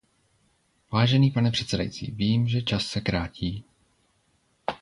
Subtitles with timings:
[0.91, 3.63] Vážený pane předsedající, vím, že čas se krátí.